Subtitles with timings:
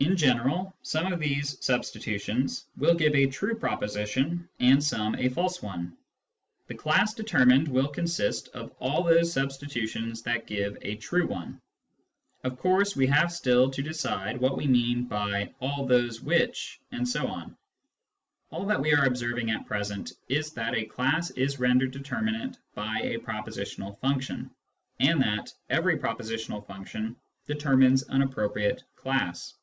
[0.00, 5.62] In general, some of these substitutions will give a true proposition and some a false
[5.62, 5.96] one.
[6.66, 11.58] The class determined will consist of all those substitutions that give a true one.
[12.44, 17.56] Of course, we have still to decide what we mean by" all those which, etc."
[18.50, 21.92] All that Classes 185 we are observing at present is that a class is rendered
[21.92, 24.50] determinate by a prepositional function,
[25.00, 29.54] and that every propositional function determines an appropriate class.